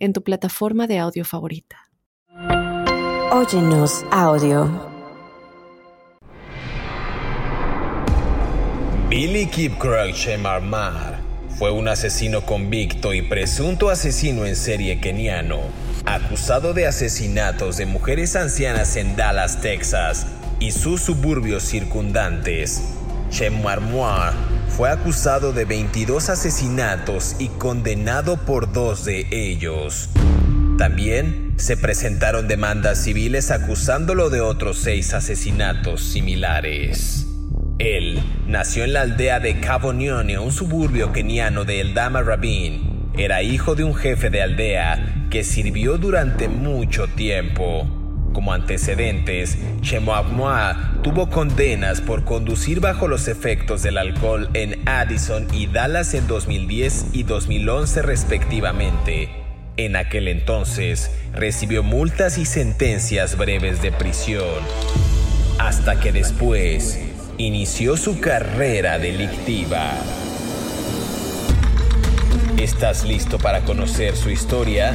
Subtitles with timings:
[0.00, 1.76] en tu plataforma de audio favorita.
[3.32, 4.90] Óyenos audio.
[9.08, 9.74] Billy Kip
[10.40, 11.20] Marmar
[11.58, 15.60] fue un asesino convicto y presunto asesino en serie keniano,
[16.06, 20.26] acusado de asesinatos de mujeres ancianas en Dallas, Texas
[20.58, 22.99] y sus suburbios circundantes.
[23.62, 24.34] Marmar
[24.68, 30.10] fue acusado de 22 asesinatos y condenado por dos de ellos.
[30.76, 37.26] También se presentaron demandas civiles acusándolo de otros seis asesinatos similares.
[37.78, 43.10] Él nació en la aldea de Cavonione, un suburbio keniano de Eldama Rabin.
[43.16, 47.99] Era hijo de un jefe de aldea que sirvió durante mucho tiempo.
[48.32, 55.66] Como antecedentes, Chemuamua tuvo condenas por conducir bajo los efectos del alcohol en Addison y
[55.66, 59.30] Dallas en 2010 y 2011 respectivamente.
[59.76, 64.44] En aquel entonces, recibió multas y sentencias breves de prisión,
[65.58, 67.00] hasta que después
[67.38, 69.92] inició su carrera delictiva.
[72.58, 74.94] ¿Estás listo para conocer su historia?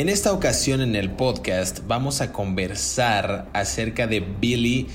[0.00, 4.86] En esta ocasión en el podcast vamos a conversar acerca de Billy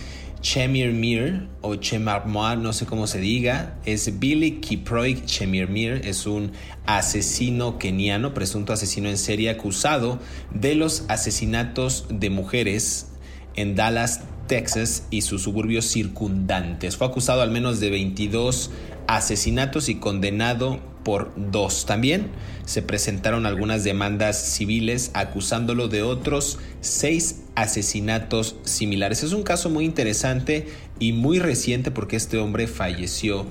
[0.41, 6.53] Chemirmir o Chemarmoir, no sé cómo se diga, es Billy Kiproig Chemirmir, es un
[6.87, 10.17] asesino keniano, presunto asesino en serie acusado
[10.51, 13.11] de los asesinatos de mujeres
[13.55, 16.97] en Dallas, Texas y sus suburbios circundantes.
[16.97, 18.71] Fue acusado al menos de 22
[19.07, 21.85] asesinatos y condenado por dos.
[21.85, 22.31] También
[22.65, 29.23] se presentaron algunas demandas civiles acusándolo de otros seis asesinatos similares.
[29.23, 30.67] Es un caso muy interesante
[30.99, 33.45] y muy reciente porque este hombre falleció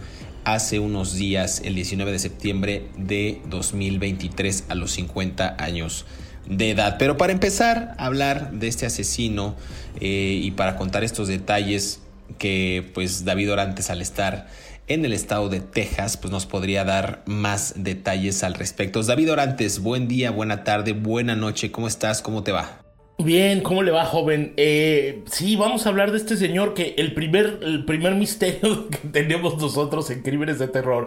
[0.44, 6.05] hace unos días, el 19 de septiembre de 2023, a los 50 años
[6.47, 6.97] de edad.
[6.99, 9.56] Pero para empezar a hablar de este asesino
[10.00, 12.00] eh, y para contar estos detalles
[12.38, 14.47] que pues David Orantes al estar
[14.87, 19.03] en el estado de Texas pues nos podría dar más detalles al respecto.
[19.03, 22.22] David Orantes, buen día, buena tarde, buena noche, ¿cómo estás?
[22.22, 22.84] ¿Cómo te va?
[23.19, 24.55] Bien, ¿cómo le va, joven?
[24.56, 28.99] Eh, sí, vamos a hablar de este señor que el primer, el primer misterio que
[29.09, 31.06] tenemos nosotros en Crímenes de Terror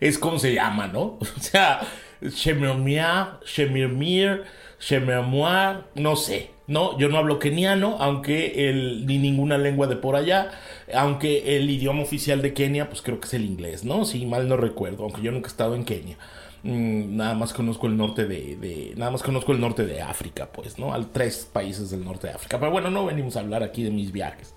[0.00, 1.18] es cómo se llama, ¿no?
[1.36, 1.80] O sea,
[2.22, 4.44] Shemirmia, Shemirmir,
[4.80, 6.50] Shemirmuar, no sé.
[6.66, 10.50] No, yo no hablo keniano, aunque ni ninguna lengua de por allá,
[10.92, 14.04] aunque el idioma oficial de Kenia, pues creo que es el inglés, ¿no?
[14.04, 16.18] Si mal no recuerdo, aunque yo nunca he estado en Kenia.
[16.62, 20.78] Mm, nada más conozco el norte de, nada más conozco el norte de África, pues,
[20.78, 20.92] ¿no?
[20.92, 22.58] Al tres países del norte de África.
[22.58, 24.54] Pero bueno, no venimos a hablar aquí de mis viajes.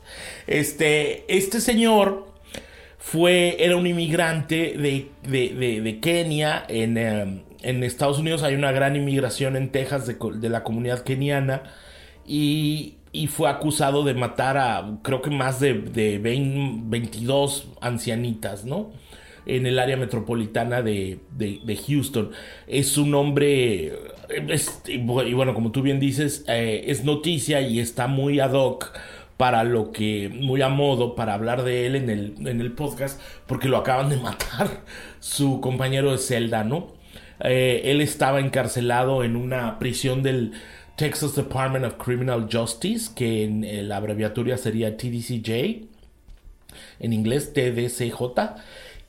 [0.47, 2.27] Este, este señor
[2.97, 6.65] fue, era un inmigrante de, de, Kenia.
[6.67, 11.03] En, em, en, Estados Unidos hay una gran inmigración en Texas de, de la comunidad
[11.03, 11.63] keniana
[12.25, 12.97] y,
[13.29, 18.91] fue acusado de matar a creo que más de, de 22 ancianitas, ¿no?
[19.45, 21.19] En el área metropolitana de,
[21.88, 22.31] Houston.
[22.67, 23.94] Es un hombre,
[24.88, 24.97] y
[25.33, 28.97] bueno, como tú bien dices, eh, es noticia y está muy ad hoc
[29.36, 33.19] para lo que, muy a modo, para hablar de él en el, en el podcast,
[33.47, 34.83] porque lo acaban de matar
[35.19, 37.00] su compañero de celda, ¿no?
[37.43, 40.53] Eh, él estaba encarcelado en una prisión del
[40.95, 45.88] Texas Department of Criminal Justice, que en eh, la abreviatura sería TDCJ,
[46.99, 48.13] en inglés TDCJ,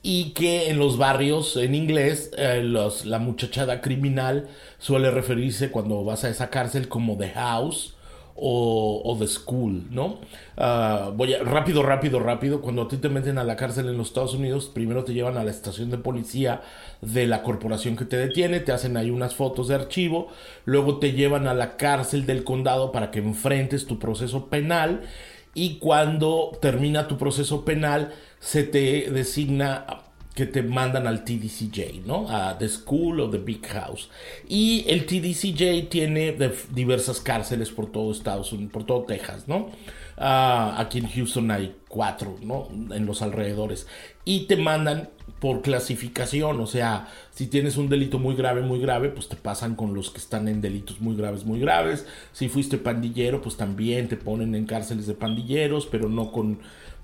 [0.01, 6.25] y que en los barrios en inglés eh, la muchachada criminal suele referirse cuando vas
[6.25, 7.95] a esa cárcel como The House
[8.35, 10.19] o, The School, ¿no?
[10.57, 12.61] Ah, voy a, rápido, rápido, rápido.
[12.61, 15.37] Cuando a ti te meten a la cárcel en los Estados Unidos, primero te llevan
[15.37, 16.61] a la estación de policía
[17.01, 20.29] de la corporación que te detiene, te hacen ahí unas fotos de archivo,
[20.65, 25.01] luego te llevan a la cárcel del condado para que enfrentes tu proceso penal
[25.53, 30.02] y cuando termina tu proceso penal se te designa
[30.33, 32.27] que te mandan al TDCJ, ¿no?
[32.29, 34.09] A The School o The Big House.
[34.47, 36.35] Y el TDCJ tiene
[36.71, 39.69] diversas cárceles por todo Estados Unidos, por todo Texas, ¿no?
[40.17, 42.67] Ah, aquí en Houston hay cuatro, ¿no?
[42.93, 43.87] En los alrededores.
[44.25, 45.09] Y te mandan
[45.39, 49.75] por clasificación, o sea, si tienes un delito muy grave, muy grave, pues te pasan
[49.75, 52.05] con los que están en delitos muy graves, muy graves.
[52.31, 56.59] Si fuiste pandillero, pues también te ponen en cárceles de pandilleros, pero no con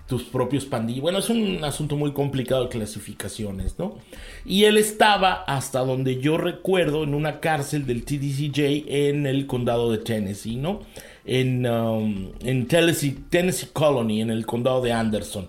[0.09, 1.03] tus propios pandillas.
[1.03, 3.95] Bueno, es un asunto muy complicado de clasificaciones, ¿no?
[4.43, 9.91] Y él estaba, hasta donde yo recuerdo, en una cárcel del TDCJ en el condado
[9.91, 10.81] de Tennessee, ¿no?
[11.25, 15.47] En, um, en Tennessee, Tennessee Colony, en el condado de Anderson.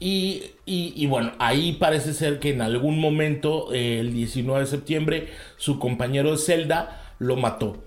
[0.00, 5.78] Y, y, bueno, ahí parece ser que en algún momento, el 19 de septiembre, su
[5.78, 7.82] compañero de celda lo mató.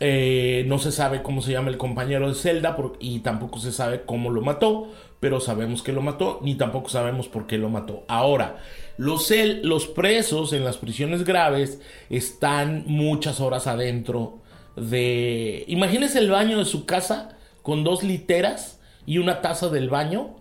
[0.00, 4.02] Eh, no se sabe cómo se llama el compañero de celda y tampoco se sabe
[4.04, 4.88] cómo lo mató,
[5.20, 8.04] pero sabemos que lo mató, ni tampoco sabemos por qué lo mató.
[8.08, 8.58] Ahora,
[8.96, 9.32] los,
[9.62, 11.80] los presos en las prisiones graves
[12.10, 14.38] están muchas horas adentro
[14.76, 15.64] de...
[15.68, 20.36] Imagínense el baño de su casa con dos literas y una taza del baño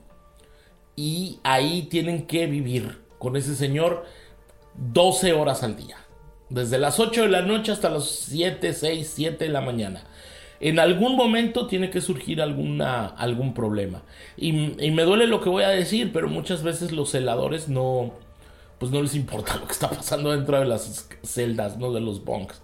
[0.95, 4.05] y ahí tienen que vivir con ese señor
[4.75, 5.97] 12 horas al día.
[6.49, 10.03] Desde las 8 de la noche hasta las 7, 6, 7 de la mañana
[10.63, 14.01] en algún momento tiene que surgir alguna, algún problema.
[14.38, 18.13] Y, me duele lo que voy a decir, pero muchas veces los celadores no,
[18.80, 21.92] pues no les importa lo que está pasando dentro de las celdas, ¿no?
[21.92, 22.62] De los bunks.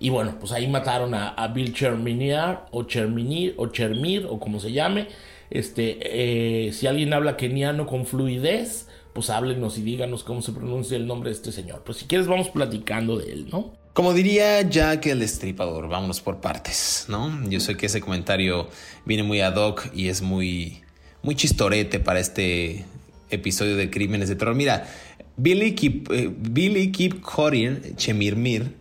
[0.00, 4.72] Y bueno, pues ahí mataron a, Bill Cherminier, o Cherminir, o Chermir, o como se
[4.72, 5.06] llame.
[5.48, 10.96] Este, eh, si alguien habla keniano con fluidez, pues háblenos y díganos cómo se pronuncia
[10.96, 11.84] el nombre de este señor.
[11.86, 13.85] Pues si quieres vamos platicando de él, ¿no?
[13.96, 17.48] Como diría Jack el Destripador, vámonos por partes, ¿no?
[17.48, 18.68] Yo sé que ese comentario
[19.06, 20.82] viene muy ad hoc y es muy,
[21.22, 22.84] muy chistorete para este
[23.30, 24.54] episodio de Crímenes de Terror.
[24.54, 24.86] Mira,
[25.38, 27.22] Billy Keep, eh, Billy Keep
[27.96, 28.74] Chemirmir,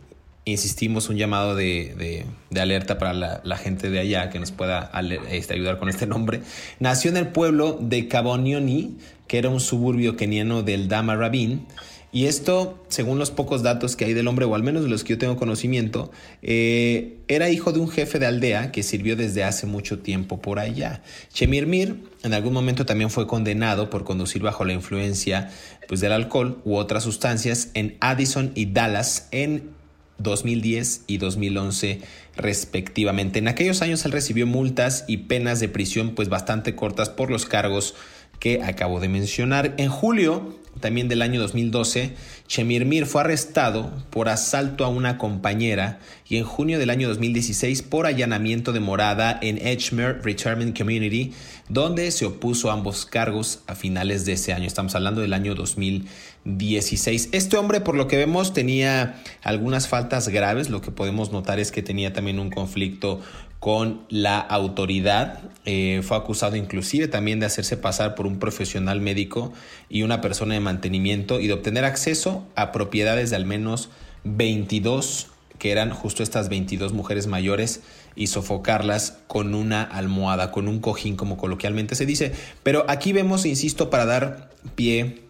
[0.43, 2.25] insistimos, un llamado de,
[2.59, 4.91] alerta para la, gente de allá que nos pueda
[5.31, 6.41] este, ayudar con este nombre.
[6.81, 8.97] Nació en el pueblo de Cabonioni,
[9.29, 11.67] que era un suburbio keniano del Dama Rabin
[12.15, 15.03] y esto, según los pocos datos que hay del hombre, o al menos de los
[15.03, 19.43] que yo tengo conocimiento, eh, era hijo de un jefe de aldea que sirvió desde
[19.43, 21.03] hace mucho tiempo por allá.
[21.33, 25.51] Chemirmir en algún momento también fue condenado por conducir bajo la influencia
[25.89, 29.71] pues, del alcohol u otras sustancias en Addison y Dallas en
[30.17, 31.99] 2010 y 2011
[32.37, 33.39] respectivamente.
[33.39, 37.45] En aquellos años él recibió multas y penas de prisión pues bastante cortas por los
[37.45, 37.93] cargos
[38.39, 39.73] que acabo de mencionar.
[39.77, 42.13] En julio también del año 2012,
[42.47, 48.05] Chemirmir fue arrestado por asalto a una compañera y en junio del año 2016 por
[48.05, 51.33] allanamiento de morada en Edgemere Retirement Community,
[51.69, 54.67] donde se opuso a ambos cargos a finales de ese año.
[54.67, 56.34] Estamos hablando del año 2016.
[56.45, 60.69] Este hombre, por lo que vemos, tenía algunas faltas graves.
[60.69, 63.19] Lo que podemos notar es que tenía también un conflicto
[63.59, 65.39] con la autoridad.
[65.65, 69.53] Eh, fue acusado inclusive también de hacerse pasar por un profesional médico
[69.89, 73.89] y una persona de mantenimiento y de obtener acceso a propiedades de al menos
[74.23, 77.81] 22, que eran justo estas 22 mujeres mayores,
[78.15, 82.33] y sofocarlas con una almohada, con un cojín, como coloquialmente se dice.
[82.61, 85.24] Pero aquí vemos, insisto, para dar pie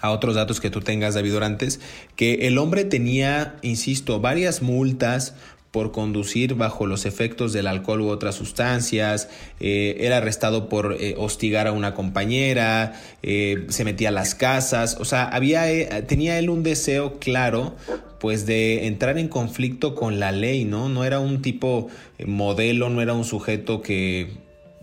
[0.00, 1.80] a otros datos que tú tengas, David Orantes,
[2.16, 5.34] que el hombre tenía, insisto, varias multas
[5.72, 11.14] por conducir bajo los efectos del alcohol u otras sustancias, eh, era arrestado por eh,
[11.16, 16.50] hostigar a una compañera, eh, se metía a las casas, o sea, había, tenía él
[16.50, 17.74] un deseo claro
[18.20, 20.88] pues de entrar en conflicto con la ley, ¿no?
[20.88, 21.88] No era un tipo
[22.24, 24.28] modelo, no era un sujeto que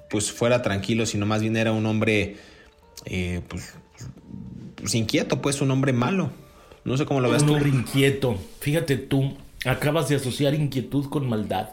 [0.10, 2.36] pues fuera tranquilo, sino más bien era un hombre
[3.48, 3.76] pues,
[4.80, 6.32] pues, inquieto, pues un hombre malo.
[6.86, 7.52] No sé cómo lo ves tú.
[7.52, 8.38] Un hombre inquieto.
[8.60, 11.70] Fíjate tú, Acabas de asociar inquietud con maldad.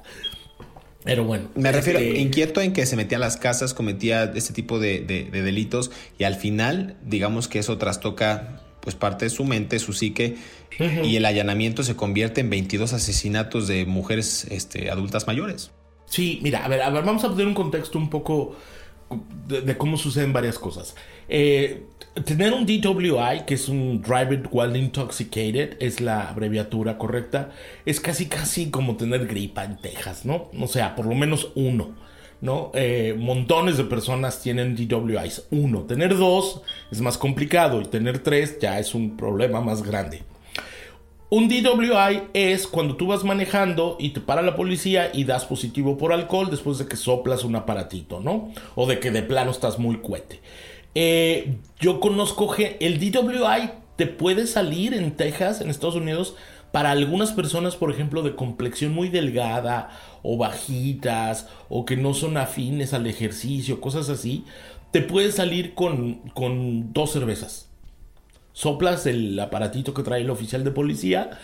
[1.04, 1.48] Pero bueno.
[1.54, 5.02] Me refiero este, inquieto en que se metía a las casas, cometía este tipo de,
[5.30, 10.36] delitos y al final, digamos que eso trastoca pues parte de su mente, su psique
[10.78, 15.70] y el allanamiento se convierte en 22 asesinatos de mujeres este, adultas mayores.
[16.06, 18.56] Sí, mira, a ver, a ver, vamos a poner un contexto un poco
[19.46, 20.96] de, cómo suceden varias cosas.
[21.28, 21.84] Eh,
[22.24, 27.50] tener un DWI, que es un Driver While Intoxicated, es la abreviatura correcta,
[27.84, 30.50] es casi casi como tener gripa en Texas, ¿no?
[30.58, 31.94] O sea, por lo menos uno,
[32.40, 32.70] ¿no?
[32.74, 35.46] Eh, montones de personas tienen DWIs.
[35.50, 40.22] Uno, tener dos es más complicado y tener tres ya es un problema más grande.
[41.28, 45.98] Un DWI es cuando tú vas manejando y te para la policía y das positivo
[45.98, 48.52] por alcohol después de que soplas un aparatito, ¿no?
[48.76, 50.40] O de que de plano estás muy cuete.
[50.98, 56.36] Eh, yo conozco el DWI te puede salir en Texas, en Estados Unidos,
[56.72, 59.90] para algunas personas, por ejemplo, de complexión muy delgada
[60.22, 64.46] o bajitas o que no son afines al ejercicio, cosas así,
[64.90, 67.68] te puede salir con, con dos cervezas.
[68.54, 71.38] Soplas el aparatito que trae el oficial de policía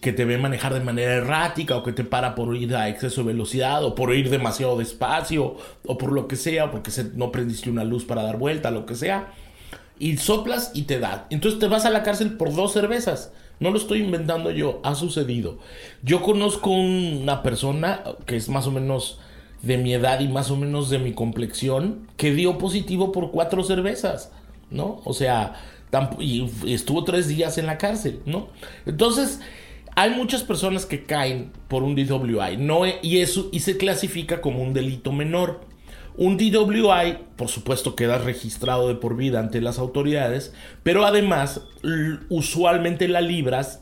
[0.00, 3.22] que te ve manejar de manera errática o que te para por ir a exceso
[3.22, 7.70] de velocidad o por ir demasiado despacio o por lo que sea, porque no prendiste
[7.70, 9.32] una luz para dar vuelta, lo que sea.
[9.98, 11.26] Y soplas y te da.
[11.30, 13.32] Entonces te vas a la cárcel por dos cervezas.
[13.58, 15.58] No lo estoy inventando yo, ha sucedido.
[16.02, 19.18] Yo conozco una persona que es más o menos
[19.62, 23.62] de mi edad y más o menos de mi complexión que dio positivo por cuatro
[23.62, 24.32] cervezas,
[24.70, 25.02] ¿no?
[25.04, 25.60] O sea,
[26.18, 28.48] y estuvo tres días en la cárcel, ¿no?
[28.86, 29.40] Entonces,
[29.96, 32.82] hay muchas personas que caen por un DWI, ¿no?
[33.02, 35.60] Y eso y se clasifica como un delito menor.
[36.16, 41.62] Un DWI, por supuesto, queda registrado de por vida ante las autoridades, pero además,
[42.28, 43.80] usualmente la libras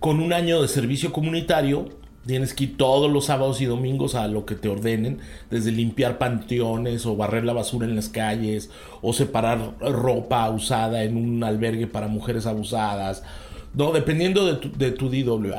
[0.00, 1.88] con un año de servicio comunitario
[2.26, 6.18] Tienes que ir todos los sábados y domingos a lo que te ordenen, desde limpiar
[6.18, 8.68] panteones o barrer la basura en las calles
[9.00, 13.22] o separar ropa usada en un albergue para mujeres abusadas,
[13.76, 15.52] no, dependiendo de tu, DWI.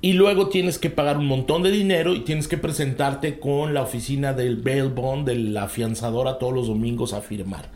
[0.00, 3.82] Y luego tienes que pagar un montón de dinero y tienes que presentarte con la
[3.82, 7.70] oficina del bail bond, de la afianzadora todos los domingos a firmar.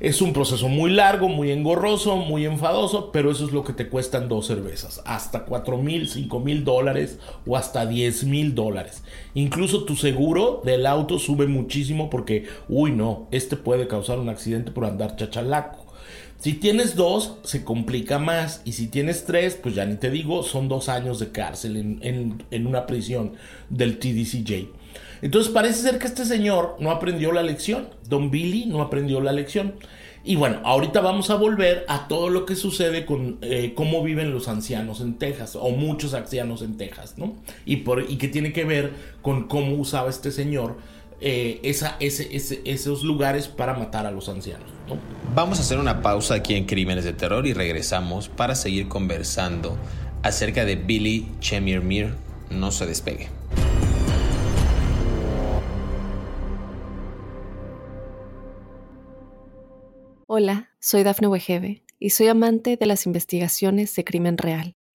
[0.00, 3.88] Es un proceso muy largo, muy engorroso, muy enfadoso, pero eso es lo que te
[3.88, 5.00] cuestan dos cervezas.
[5.06, 9.02] Hasta 4 mil, 5 mil dólares o hasta 10 mil dólares.
[9.34, 14.72] Incluso tu seguro del auto sube muchísimo porque, uy, no, este puede causar un accidente
[14.72, 15.81] por andar chachalaco.
[16.42, 18.62] Si tienes dos, se complica más.
[18.64, 22.42] Y si tienes tres, pues ya ni te digo, son dos años de cárcel en,
[22.50, 23.34] en una prisión
[23.70, 24.66] del TDCJ.
[25.22, 27.90] Entonces parece ser que este señor no aprendió la lección.
[28.08, 29.74] Don Billy no aprendió la lección.
[30.24, 34.32] Y bueno, ahorita vamos a volver a todo lo que sucede con eh, cómo viven
[34.32, 37.34] los ancianos en Texas, o muchos ancianos en Texas, ¿no?
[37.64, 40.76] Y, por, y que tiene que ver con cómo usaba este señor
[41.24, 42.28] eh, esa, ese,
[42.64, 44.68] esos lugares para matar a los ancianos.
[44.88, 44.98] ¿no?
[45.36, 49.78] Vamos a hacer una pausa aquí en Crímenes de Terror y regresamos para seguir conversando
[50.24, 52.14] acerca de Billy Chemirmir.
[52.50, 53.28] No se despegue.
[60.26, 64.74] Hola, soy Dafne Wegebe y soy amante de las investigaciones de crimen real.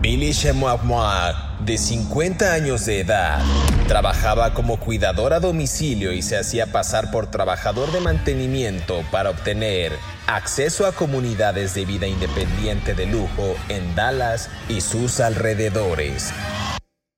[0.00, 0.80] Billy Chemois,
[1.58, 3.38] de 50 años de edad,
[3.86, 9.92] trabajaba como cuidador a domicilio y se hacía pasar por trabajador de mantenimiento para obtener
[10.26, 16.32] acceso a comunidades de vida independiente de lujo en Dallas y sus alrededores.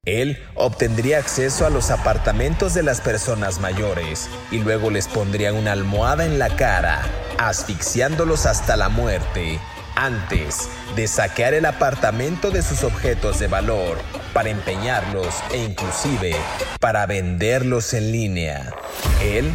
[0.04, 5.70] Él obtendría acceso a los apartamentos de las personas mayores y luego les pondría una
[5.70, 7.02] almohada en la cara,
[7.38, 9.60] asfixiándolos hasta la muerte,
[9.96, 13.98] antes de saquear el apartamento de sus objetos de valor
[14.32, 16.34] para empeñarlos e inclusive
[16.80, 18.70] para venderlos en línea.
[19.22, 19.52] Él,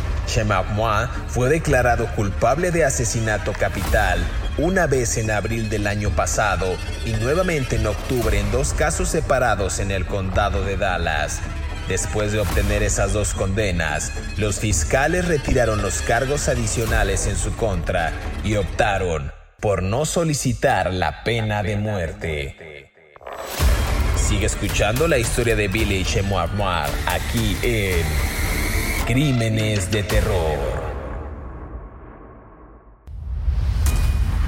[0.74, 4.20] Moi, fue declarado culpable de asesinato capital
[4.58, 6.75] una vez en abril del año pasado
[7.06, 11.39] y nuevamente en octubre en dos casos separados en el condado de Dallas.
[11.88, 18.12] Después de obtener esas dos condenas, los fiscales retiraron los cargos adicionales en su contra
[18.44, 22.92] y optaron por no solicitar la pena de muerte.
[24.16, 26.50] Sigue escuchando la historia de Billy Chemoir
[27.08, 28.06] aquí en
[29.08, 30.88] Crímenes de Terror.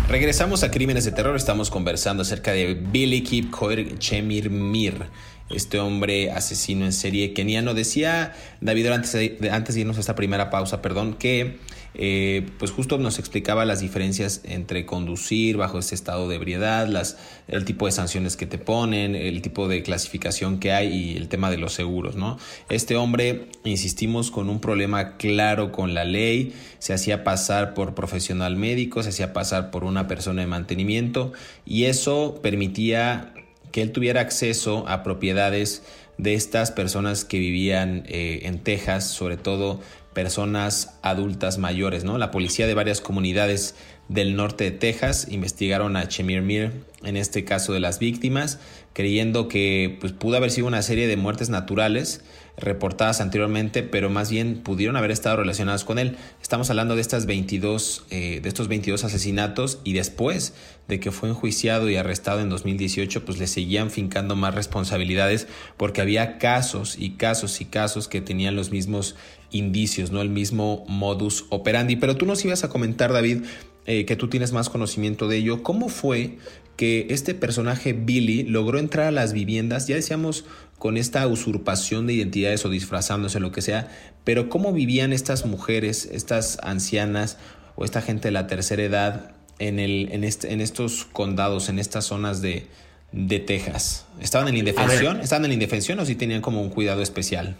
[0.09, 1.35] Regresamos a Crímenes de Terror.
[1.35, 5.07] Estamos conversando acerca de Billy Kip Koir Chemir Mir,
[5.49, 7.73] este hombre asesino en serie keniano.
[7.73, 9.15] Decía David antes
[9.51, 11.57] antes de irnos a esta primera pausa, perdón, que
[11.93, 17.17] eh, pues justo nos explicaba las diferencias entre conducir bajo este estado de ebriedad, las,
[17.47, 21.27] el tipo de sanciones que te ponen, el tipo de clasificación que hay y el
[21.27, 22.37] tema de los seguros, ¿no?
[22.69, 28.55] Este hombre, insistimos, con un problema claro con la ley, se hacía pasar por profesional
[28.55, 31.33] médico, se hacía pasar por una persona de mantenimiento
[31.65, 33.33] y eso permitía
[33.71, 35.83] que él tuviera acceso a propiedades
[36.19, 39.79] de estas personas que vivían eh, en Texas, sobre todo
[40.13, 42.17] personas adultas mayores, ¿no?
[42.17, 43.75] La policía de varias comunidades
[44.07, 48.59] del norte de Texas investigaron a Chemir Mir en este caso de las víctimas,
[48.93, 52.23] creyendo que pues, pudo haber sido una serie de muertes naturales
[52.57, 56.17] reportadas anteriormente, pero más bien pudieron haber estado relacionadas con él.
[56.41, 60.53] Estamos hablando de estas 22, eh, de estos 22 asesinatos y después
[60.89, 66.01] de que fue enjuiciado y arrestado en 2018, pues le seguían fincando más responsabilidades porque
[66.01, 69.15] había casos y casos y casos que tenían los mismos
[69.51, 71.95] indicios, no el mismo modus operandi.
[71.95, 73.43] Pero tú nos ibas a comentar, David,
[73.85, 75.61] eh, que tú tienes más conocimiento de ello.
[75.61, 76.39] ¿Cómo fue
[76.75, 79.87] que este personaje Billy logró entrar a las viviendas?
[79.87, 80.45] Ya decíamos
[80.79, 83.89] con esta usurpación de identidades o disfrazándose, lo que sea,
[84.23, 87.37] pero cómo vivían estas mujeres, estas ancianas
[87.75, 91.79] o esta gente de la tercera edad en, el, en, este, en estos condados, en
[91.79, 92.67] estas zonas de,
[93.11, 94.05] de Texas?
[94.19, 95.19] ¿Estaban en la indefensión?
[95.21, 97.57] ¿Estaban en la indefensión o sí tenían como un cuidado especial?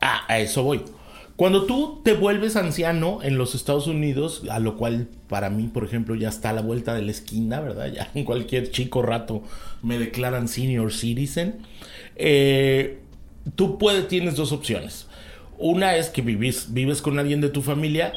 [0.00, 0.82] Ah, a eso voy.
[1.40, 5.84] Cuando tú te vuelves anciano en los Estados Unidos, a lo cual para mí, por
[5.84, 7.90] ejemplo, ya está a la vuelta de la esquina, ¿verdad?
[7.90, 9.42] Ya en cualquier chico rato
[9.82, 11.60] me declaran senior citizen.
[12.16, 12.98] Eh,
[13.54, 15.06] tú puedes, tienes dos opciones.
[15.56, 18.12] Una es que vives, vives con alguien de tu familia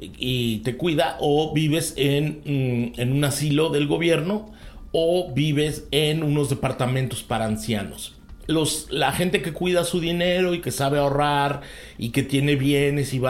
[0.00, 4.52] y te cuida, o vives en, mm, en un asilo del gobierno,
[4.92, 8.14] o vives en unos departamentos para ancianos
[8.46, 11.62] los, la gente que cuida su dinero y que sabe ahorrar
[11.98, 13.20] y que tiene bienes y,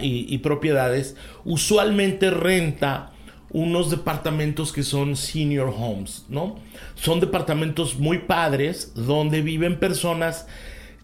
[0.00, 3.10] y, propiedades, usualmente renta
[3.50, 6.56] unos departamentos que son senior homes, ¿no?
[6.96, 10.46] Son departamentos muy padres donde viven personas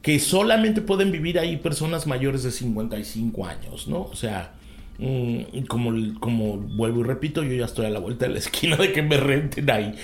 [0.03, 4.03] que solamente pueden vivir ahí personas mayores de 55 años, ¿no?
[4.03, 4.55] O sea,
[5.01, 8.77] Mm, como, como vuelvo y repito, yo ya estoy a la vuelta de la esquina
[8.77, 9.95] de que me renten ahí.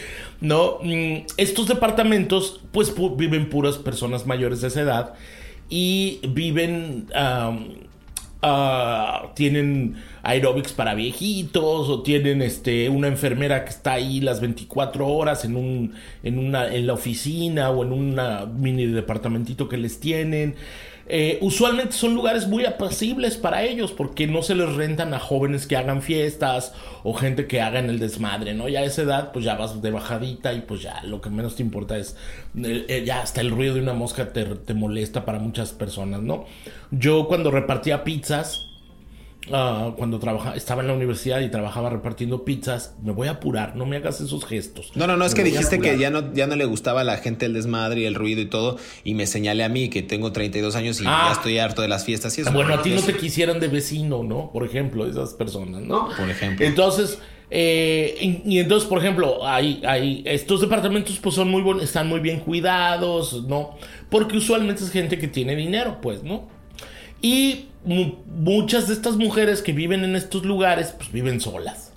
[0.41, 0.79] ¿no?
[0.83, 5.15] Mm, estos departamentos, pues viven puras personas mayores de esa edad
[5.69, 7.07] y viven.
[8.43, 15.07] Ah, tienen aerobics para viejitos o tienen este una enfermera que está ahí las 24
[15.09, 18.21] horas en un en una en la oficina o en un
[18.61, 20.55] mini departamentito que les tienen
[21.09, 25.67] eh, usualmente son lugares muy apacibles para ellos porque no se les rentan a jóvenes
[25.67, 26.73] que hagan fiestas
[27.05, 28.69] o gente que haga en el desmadre, ¿no?
[28.69, 31.55] Ya a esa edad pues ya vas de bajadita y pues ya lo que menos
[31.55, 32.17] te importa es,
[32.61, 36.45] eh, ya hasta el ruido de una mosca te, te molesta para muchas personas, ¿no?
[36.91, 38.66] Yo cuando repartía pizzas,
[39.53, 43.77] Ah, cuando trabajaba, estaba en la universidad y trabajaba repartiendo pizzas, me voy a apurar,
[43.77, 44.93] no me hagas esos gestos.
[44.95, 47.19] No, no, no, es que dijiste que ya no, ya no le gustaba a la
[47.19, 50.33] gente el desmadre y el ruido y todo, y me señalé a mí que tengo
[50.33, 51.33] 32 años y ya ah.
[51.33, 52.53] estoy harto de las fiestas y eso.
[52.53, 54.51] Bueno, a ti no te quisieran de vecino, ¿no?
[54.53, 56.09] Por ejemplo, esas personas, ¿no?
[56.17, 56.67] Por ejemplo.
[56.67, 57.19] Entonces,
[57.51, 62.21] eh, y, entonces, por ejemplo, hay, hay, estos departamentos pues son muy buenos, están muy
[62.21, 63.77] bien cuidados, ¿no?
[64.11, 66.56] Porque usualmente es gente que tiene dinero, pues, ¿no?
[67.21, 71.93] Y muchas de estas mujeres que viven en estos lugares, pues viven solas.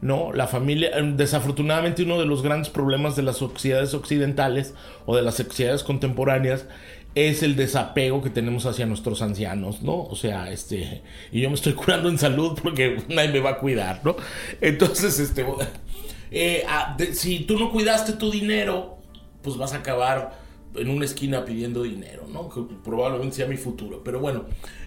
[0.00, 0.32] ¿no?
[0.32, 4.74] La familia, em, desafortunadamente uno de los grandes problemas de las sociedades occidentales
[5.06, 6.66] o de las sociedades contemporáneas
[7.14, 10.02] es el desapego que tenemos hacia nuestros ancianos, ¿no?
[10.02, 13.58] O sea, este, y yo me estoy curando en salud porque nadie me va a
[13.58, 14.16] cuidar, ¿no?
[14.60, 15.46] Entonces, este,
[16.30, 18.98] eh, ah, si tú no cuidaste tu dinero,
[19.42, 20.45] pues vas a acabar
[20.78, 22.48] en una esquina pidiendo dinero, ¿no?
[22.48, 24.02] Que probablemente sea mi futuro.
[24.04, 24.46] Pero bueno,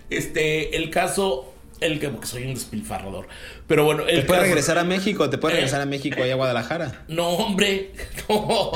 [0.10, 3.28] este, el caso el que porque soy un despilfarrador.
[3.68, 5.30] Pero bueno, el ¿Te puede regresar a México?
[5.30, 7.06] ¿Te puede regresar a México y a Guadalajara?
[7.08, 7.92] No, hombre.
[8.30, 8.72] No.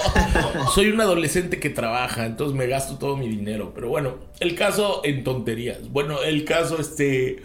[0.74, 3.72] soy un adolescente que trabaja, entonces me gasto todo mi dinero.
[3.76, 5.92] Pero bueno, el caso en tonterías.
[5.92, 7.44] Bueno, el caso, este.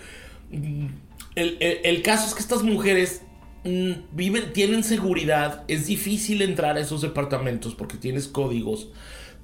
[1.35, 3.23] El, el caso es que estas mujeres
[3.65, 5.65] mm, viven, tienen seguridad.
[5.69, 8.89] Es difícil entrar a esos departamentos porque tienes códigos.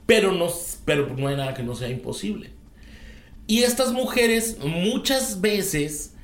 [0.06, 0.48] Pero no,
[0.84, 2.50] pero no hay nada que no sea imposible.
[3.46, 6.14] Y estas mujeres muchas veces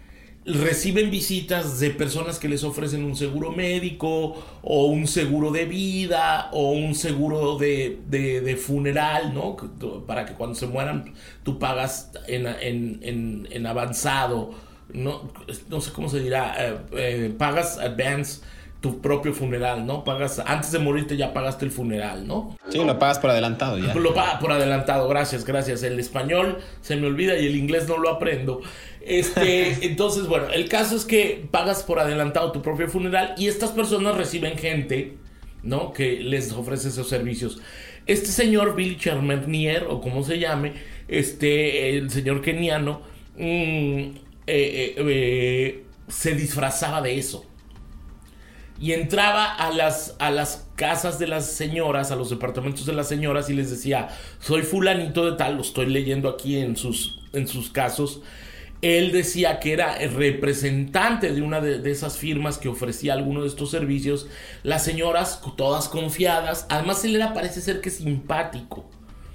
[0.46, 6.48] reciben visitas de personas que les ofrecen un seguro médico o un seguro de vida
[6.52, 9.56] o un seguro de, funeral, ¿no?
[10.06, 11.12] Para que cuando se mueran
[11.42, 14.54] tú pagas en, avanzado,
[14.92, 15.30] no,
[15.68, 18.40] no sé cómo se dirá, eh, eh, pagas advance
[18.80, 20.04] tu propio funeral, ¿no?
[20.04, 22.56] Pagas, antes de morirte ya pagaste el funeral, ¿no?
[22.70, 23.94] Sí, lo pagas por adelantado ya.
[23.94, 25.82] Lo pagas por adelantado, gracias, gracias.
[25.82, 28.62] El español se me olvida y el inglés no lo aprendo.
[29.02, 33.70] Este, entonces, bueno, el caso es que pagas por adelantado tu propio funeral y estas
[33.70, 35.18] personas reciben gente,
[35.62, 35.92] ¿no?
[35.92, 37.60] Que les ofrece esos servicios.
[38.06, 40.72] Este señor Billy Charmernier, o como se llame,
[41.06, 43.02] este, el señor keniano,
[43.36, 44.14] mm, eh,
[44.46, 47.49] eh, eh, se disfrazaba de eso
[48.80, 53.08] y entraba a las, a las casas de las señoras, a los departamentos de las
[53.08, 54.08] señoras y les decía,
[54.40, 58.22] soy fulanito de tal, lo estoy leyendo aquí en sus, en sus casos.
[58.80, 63.48] Él decía que era representante de una de, de esas firmas que ofrecía alguno de
[63.48, 64.26] estos servicios.
[64.62, 68.88] Las señoras, todas confiadas, además él era, parece ser que simpático.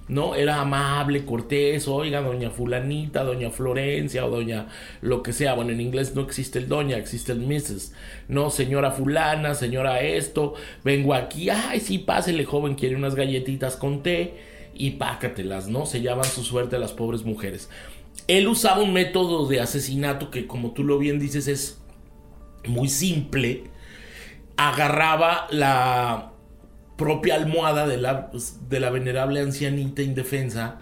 [0.07, 0.35] ¿No?
[0.35, 4.67] Era amable, cortés, oiga, doña fulanita, doña Florencia o doña
[5.01, 5.53] lo que sea.
[5.53, 7.93] Bueno, en inglés no existe el doña, existe el Mrs.
[8.27, 14.03] No, señora fulana, señora esto, vengo aquí, ay, sí, pásele, joven, quiere unas galletitas con
[14.03, 14.35] té
[14.73, 15.85] y pácatelas, ¿no?
[15.85, 17.69] Se llaman su suerte a las pobres mujeres.
[18.27, 21.79] Él usaba un método de asesinato que, como tú lo bien dices, es
[22.67, 23.63] muy simple.
[24.57, 26.34] Agarraba la
[26.97, 28.31] propia almohada de la,
[28.69, 30.79] de la venerable ancianita indefensa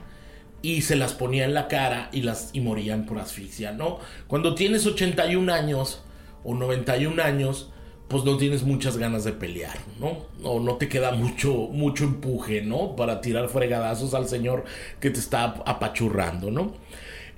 [0.61, 3.99] y se las ponía en la cara y, las, y morían por asfixia, ¿no?
[4.27, 6.03] Cuando tienes 81 años
[6.43, 7.69] o 91 años,
[8.07, 10.27] pues no tienes muchas ganas de pelear, ¿no?
[10.43, 12.95] O no te queda mucho, mucho empuje, ¿no?
[12.95, 14.63] Para tirar fregadazos al señor
[14.99, 16.73] que te está apachurrando, ¿no?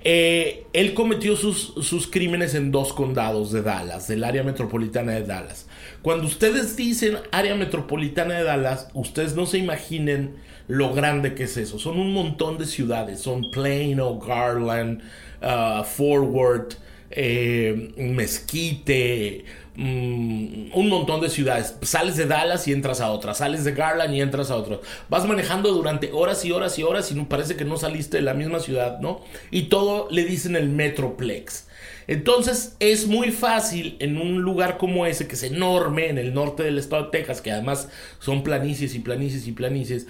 [0.04, 5.24] Eh, él cometió sus, sus, crímenes en dos condados de Dallas, del área metropolitana de
[5.24, 5.66] Dallas.
[6.06, 10.36] Cuando ustedes dicen área metropolitana de Dallas, ustedes no se imaginen
[10.68, 11.80] lo grande que es eso.
[11.80, 13.18] Son un montón de ciudades.
[13.18, 15.02] Son Plano, Garland,
[15.42, 16.74] uh, Forward,
[17.10, 21.74] eh, Mesquite, mm, un montón de ciudades.
[21.82, 23.34] Sales de Dallas y entras a otra.
[23.34, 24.78] Sales de Garland y entras a otra.
[25.08, 28.34] Vas manejando durante horas y horas y horas y parece que no saliste de la
[28.34, 29.24] misma ciudad, ¿no?
[29.50, 31.65] Y todo le dicen el Metroplex.
[32.08, 36.62] Entonces es muy fácil en un lugar como ese, que es enorme, en el norte
[36.62, 37.88] del estado de Texas, que además
[38.20, 40.06] son planicies y planicies y planicies,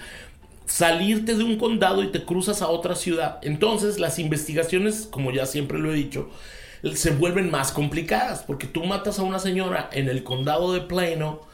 [0.65, 3.39] salirte de un condado y te cruzas a otra ciudad.
[3.41, 6.29] Entonces las investigaciones, como ya siempre lo he dicho,
[6.93, 11.47] se vuelven más complicadas, porque tú matas a una señora en el condado de Plano,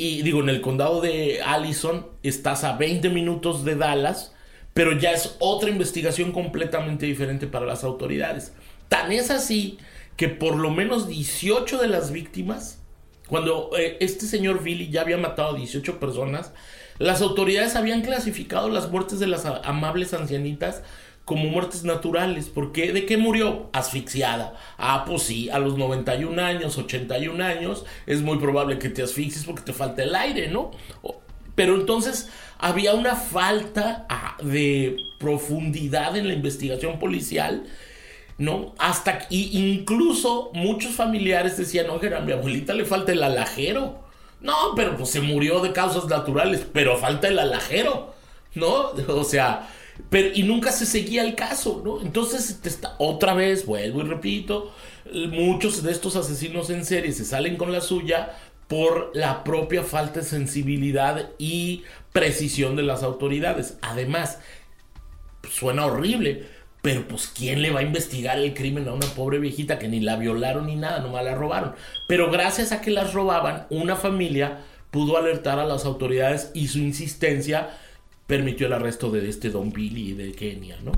[0.00, 4.32] y digo, en el condado de Allison, estás a 20 minutos de Dallas,
[4.72, 8.52] pero ya es otra investigación completamente diferente para las autoridades.
[8.88, 9.78] Tan es así
[10.16, 12.80] que por lo menos 18 de las víctimas,
[13.28, 16.52] cuando eh, este señor Billy ya había matado a 18 personas,
[16.98, 20.82] las autoridades habían clasificado las muertes de las amables ancianitas
[21.24, 22.48] como muertes naturales.
[22.48, 22.92] ¿Por qué?
[22.92, 23.68] ¿De qué murió?
[23.72, 24.54] Asfixiada.
[24.78, 29.44] Ah, pues sí, a los 91 años, 81 años, es muy probable que te asfixies
[29.44, 30.70] porque te falta el aire, ¿no?
[31.54, 37.64] Pero entonces había una falta ah, de profundidad en la investigación policial
[38.38, 38.74] ¿no?
[38.78, 44.06] Hasta y incluso muchos familiares decían, oye, a mi abuelita le falta el alajero.
[44.40, 48.14] No, pero pues se murió de causas naturales, pero falta el alajero,
[48.54, 48.92] ¿no?
[49.08, 49.68] O sea,
[50.10, 52.00] pero y nunca se seguía el caso, ¿no?
[52.00, 54.72] Entonces, está, otra vez, vuelvo y repito,
[55.12, 58.36] muchos de estos asesinos en serie se salen con la suya
[58.68, 63.78] por la propia falta de sensibilidad y precisión de las autoridades.
[63.82, 64.38] Además,
[65.50, 66.46] suena horrible,
[66.82, 70.00] pero pues, ¿quién le va a investigar el crimen a una pobre viejita que ni
[70.00, 71.72] la violaron ni nada, nomás la robaron?
[72.06, 74.60] Pero gracias a que las robaban, una familia
[74.90, 77.70] pudo alertar a las autoridades y su insistencia
[78.26, 80.92] permitió el arresto de este Don Billy de Kenia, ¿no?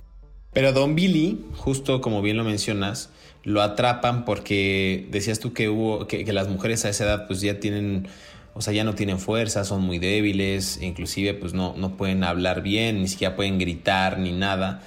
[0.53, 3.11] Pero Don Billy, justo como bien lo mencionas,
[3.45, 7.61] lo atrapan porque decías tú que hubo que, las mujeres a esa edad pues ya
[7.61, 8.09] tienen
[8.53, 12.63] o sea, ya no tienen fuerza, son muy débiles, inclusive pues no, no pueden hablar
[12.63, 14.83] bien, ni siquiera pueden gritar ni nada.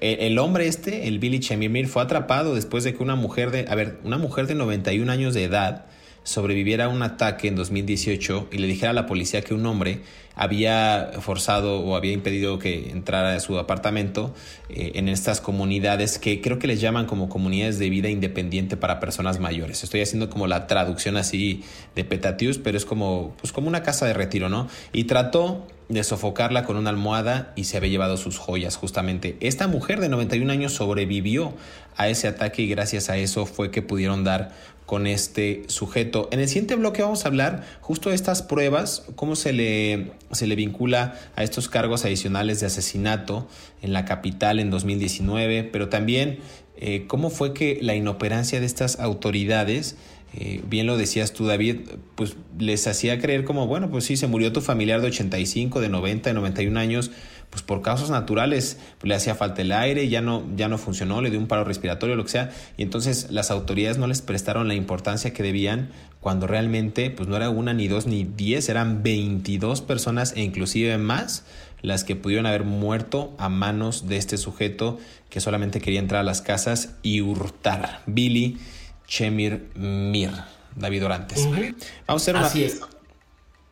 [0.00, 3.74] El hombre este, el Billy Chemimir, fue atrapado después de que una mujer de, a
[3.74, 5.86] ver, una mujer de 91 años de edad
[6.24, 10.00] sobreviviera a un ataque en 2018 y le dijera a la policía que un hombre
[10.36, 14.34] había forzado o había impedido que entrara a su apartamento
[14.68, 19.00] eh, en estas comunidades que creo que les llaman como comunidades de vida independiente para
[19.00, 19.84] personas mayores.
[19.84, 21.62] Estoy haciendo como la traducción así
[21.94, 24.68] de Petatius, pero es como, pues como una casa de retiro, ¿no?
[24.92, 29.36] Y trató de sofocarla con una almohada y se había llevado sus joyas justamente.
[29.40, 31.54] Esta mujer de 91 años sobrevivió
[31.96, 34.52] a ese ataque y gracias a eso fue que pudieron dar
[34.94, 36.28] con este sujeto.
[36.30, 40.46] En el siguiente bloque vamos a hablar justo de estas pruebas, cómo se le, se
[40.46, 43.48] le vincula a estos cargos adicionales de asesinato
[43.82, 46.38] en la capital en 2019, pero también
[46.76, 49.96] eh, cómo fue que la inoperancia de estas autoridades
[50.36, 51.78] eh, bien lo decías tú, David,
[52.14, 55.88] pues les hacía creer como, bueno, pues sí, se murió tu familiar de 85, de
[55.88, 57.10] 90, de 91 años,
[57.54, 61.22] pues por causas naturales, pues le hacía falta el aire, ya no, ya no funcionó,
[61.22, 64.66] le dio un paro respiratorio, lo que sea, y entonces las autoridades no les prestaron
[64.66, 69.04] la importancia que debían cuando realmente pues no era una, ni dos, ni diez, eran
[69.04, 71.44] 22 personas e inclusive más
[71.80, 74.98] las que pudieron haber muerto a manos de este sujeto
[75.30, 78.02] que solamente quería entrar a las casas y hurtar.
[78.06, 78.58] Billy
[79.06, 80.32] Chemir Mir,
[80.74, 81.46] David Orantes.
[81.46, 81.74] Vamos
[82.08, 82.48] a hacer una,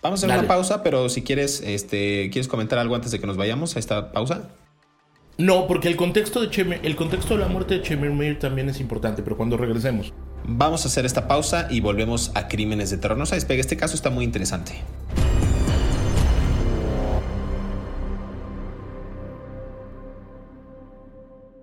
[0.02, 3.26] Vamos a hacer una pausa, pero si quieres, este, ¿quieres comentar algo antes de que
[3.28, 4.50] nos vayamos a esta pausa?
[5.38, 8.80] No, porque el contexto de el contexto de la muerte de Chemir Mir también es
[8.80, 10.12] importante, pero cuando regresemos.
[10.44, 13.16] Vamos a hacer esta pausa y volvemos a Crímenes de Terror.
[13.16, 14.72] No se despegue, este caso está muy interesante.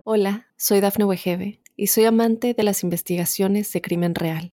[0.06, 4.54] Hola, soy Dafne Wegebe y soy amante de las investigaciones de crimen real.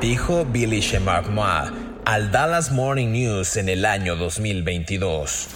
[0.00, 1.72] dijo Billy Shemarkma
[2.04, 5.48] al Dallas Morning News en el año 2022.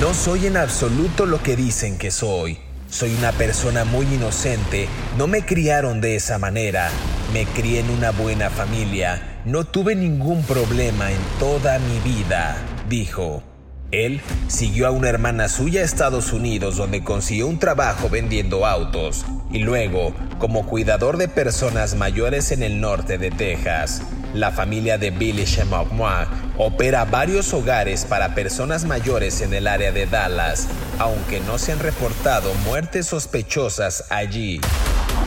[0.00, 2.58] No soy en absoluto lo que dicen que soy.
[2.88, 6.88] Soy una persona muy inocente, no me criaron de esa manera,
[7.34, 12.56] me crié en una buena familia, no tuve ningún problema en toda mi vida,
[12.88, 13.42] dijo.
[13.90, 19.24] Él siguió a una hermana suya a Estados Unidos donde consiguió un trabajo vendiendo autos
[19.50, 24.02] y luego como cuidador de personas mayores en el norte de Texas.
[24.34, 30.04] La familia de Billy Shemogmoa opera varios hogares para personas mayores en el área de
[30.04, 34.60] Dallas, aunque no se han reportado muertes sospechosas allí.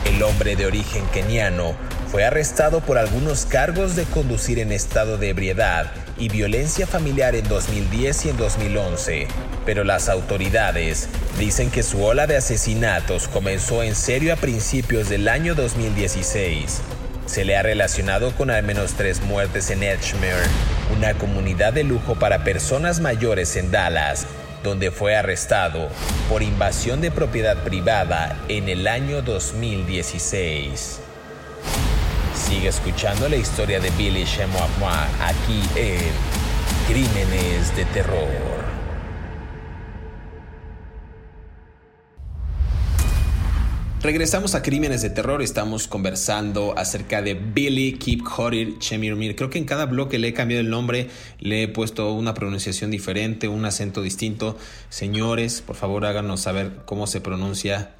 [0.04, 1.74] El hombre de origen keniano
[2.12, 7.48] fue arrestado por algunos cargos de conducir en estado de ebriedad y violencia familiar en
[7.48, 9.26] 2010 y en 2011,
[9.64, 15.28] pero las autoridades dicen que su ola de asesinatos comenzó en serio a principios del
[15.28, 16.80] año 2016.
[17.26, 20.42] Se le ha relacionado con al menos tres muertes en Edgemere,
[20.96, 24.26] una comunidad de lujo para personas mayores en Dallas,
[24.62, 25.88] donde fue arrestado
[26.28, 31.00] por invasión de propiedad privada en el año 2016.
[32.52, 34.68] Sigue escuchando la historia de Billy Shemois
[35.22, 36.02] aquí en
[36.86, 38.28] Crímenes de Terror.
[44.02, 49.34] Regresamos a Crímenes de Terror, estamos conversando acerca de Billy Keep Horir Chemirmir.
[49.34, 51.08] Creo que en cada bloque le he cambiado el nombre,
[51.40, 54.58] le he puesto una pronunciación diferente, un acento distinto.
[54.90, 57.94] Señores, por favor háganos saber cómo se pronuncia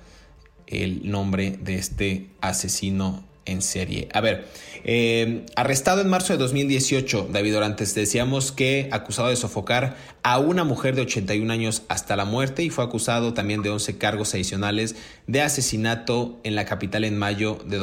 [0.67, 4.09] el nombre de este asesino en serie.
[4.13, 4.47] A ver,
[4.85, 10.65] eh, arrestado en marzo de 2018, David Orantes, decíamos que acusado de sofocar a una
[10.65, 14.97] mujer de 81 años hasta la muerte y fue acusado también de 11 cargos adicionales
[15.27, 17.79] de asesinato en la capital en mayo de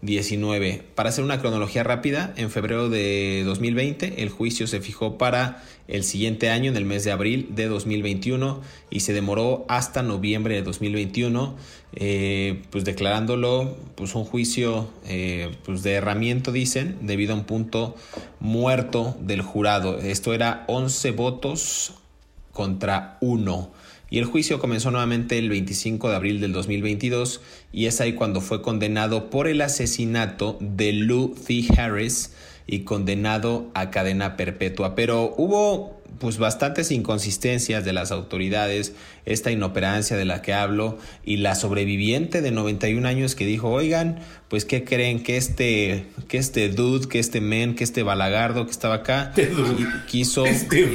[0.00, 0.82] 2019.
[0.94, 6.04] Para hacer una cronología rápida, en febrero de 2020 el juicio se fijó para el
[6.04, 8.60] siguiente año, en el mes de abril de 2021,
[8.90, 11.56] y se demoró hasta noviembre de 2021,
[11.94, 17.96] eh, pues declarándolo pues un juicio eh, pues de herramiento, dicen, debido a un punto
[18.38, 19.98] muerto del jurado.
[19.98, 21.94] Esto era 11 votos
[22.52, 23.79] contra 1.
[24.10, 27.40] Y el juicio comenzó nuevamente el 25 de abril del 2022
[27.72, 31.64] y es ahí cuando fue condenado por el asesinato de Lou T.
[31.78, 32.34] Harris,
[32.66, 34.94] y condenado a cadena perpetua.
[34.94, 38.94] Pero hubo pues bastantes inconsistencias de las autoridades,
[39.24, 44.18] esta inoperancia de la que hablo y la sobreviviente de 91 años que dijo, "Oigan,
[44.48, 48.70] pues qué creen que este que este dude, que este men, que este balagardo que
[48.70, 49.50] estaba acá este
[50.08, 50.94] quiso este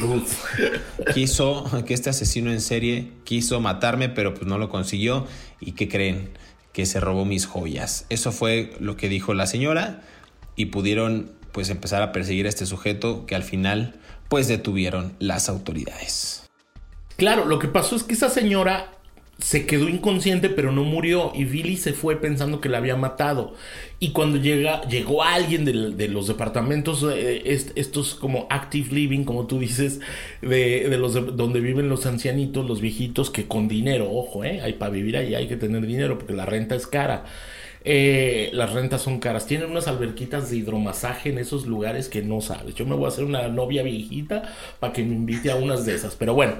[1.13, 5.25] quiso que este asesino en serie quiso matarme, pero pues no lo consiguió.
[5.59, 6.29] Y qué creen
[6.71, 10.03] que se robó mis joyas." Eso fue lo que dijo la señora
[10.55, 13.95] y pudieron pues empezar a perseguir a este sujeto que al final
[14.27, 16.43] pues detuvieron las autoridades.
[17.15, 18.91] Claro, lo que pasó es que esa señora
[19.37, 23.53] se quedó inconsciente pero no murió y Billy se fue pensando que la había matado
[23.99, 27.41] y cuando llega llegó alguien de, los departamentos eh,
[27.75, 29.99] estos como active living como tú dices
[30.41, 34.91] de, los donde viven los ancianitos los viejitos que con dinero ojo eh hay para
[34.91, 37.25] vivir ahí hay que tener dinero porque la renta es cara
[37.87, 39.45] Eh, las rentas son caras.
[39.45, 42.73] Tienen unas alberquitas de hidromasaje en esos lugares que no sabes.
[42.73, 45.93] Yo me voy a hacer una novia viejita para que me invite a unas de
[45.93, 46.15] esas.
[46.15, 46.55] Pero bueno,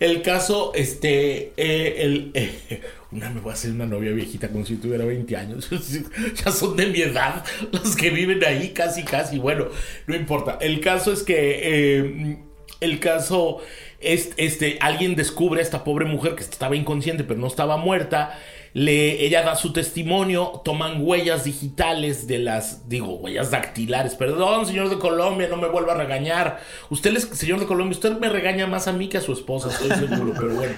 [0.00, 2.80] el caso, este, eh, el, eh,
[3.12, 5.68] una me voy a hacer una novia viejita como si tuviera 20 años.
[6.44, 9.38] ya son de mi edad los que viven ahí, casi, casi.
[9.38, 9.66] Bueno,
[10.06, 10.56] no importa.
[10.62, 12.38] El caso es que,
[12.80, 13.58] el caso
[14.00, 18.38] es, este, alguien descubre a esta pobre mujer que estaba inconsciente pero no estaba muerta
[18.72, 24.14] le, ella da su testimonio, toman huellas digitales de las, digo, huellas dactilares.
[24.14, 26.60] Perdón, señor de Colombia, no me vuelva a regañar.
[26.88, 29.90] Usted, señor de Colombia, usted me regaña más a mí que a su esposa, estoy
[29.90, 30.74] seguro, pero bueno.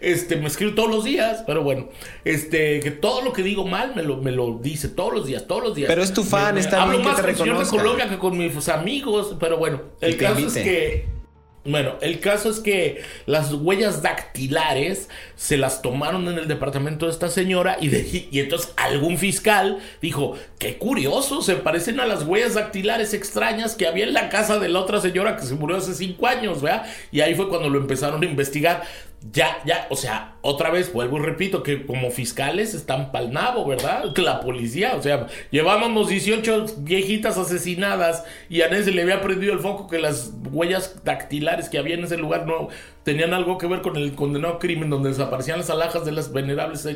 [0.00, 1.88] Este, me escribe todos los días, pero bueno,
[2.24, 5.46] este, que todo lo que digo mal me lo, me lo dice todos los días,
[5.46, 5.88] todos los días.
[5.88, 8.36] Pero es tu fan, está bien que te con el señor de Colombia que con
[8.36, 11.15] mis amigos, pero bueno, el caso es que
[11.66, 17.12] bueno, el caso es que las huellas dactilares se las tomaron en el departamento de
[17.12, 22.54] esta señora y, y entonces algún fiscal dijo, qué curioso, se parecen a las huellas
[22.54, 25.94] dactilares extrañas que había en la casa de la otra señora que se murió hace
[25.94, 26.86] cinco años, ¿verdad?
[27.12, 28.82] Y ahí fue cuando lo empezaron a investigar
[29.32, 33.66] ya, ya, o sea, otra vez vuelvo y repito que como fiscales están pal nabo,
[33.66, 34.04] ¿verdad?
[34.16, 39.60] La policía, o sea, llevábamos 18 viejitas asesinadas y a se le había prendido el
[39.60, 42.68] foco que las huellas dactilares que había en ese lugar no
[43.04, 46.86] tenían algo que ver con el condenado crimen donde desaparecían las alhajas de las venerables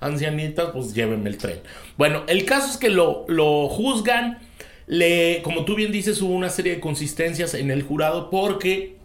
[0.00, 1.60] ancianitas, pues llévenme el tren.
[1.96, 4.38] Bueno, el caso es que lo, lo juzgan,
[4.86, 8.99] le, como tú bien dices, hubo una serie de consistencias en el jurado porque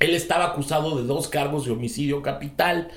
[0.00, 2.88] él estaba acusado de dos cargos de homicidio capital.